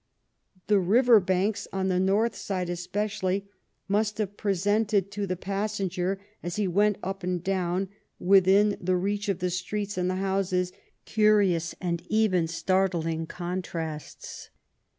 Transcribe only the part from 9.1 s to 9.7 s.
of the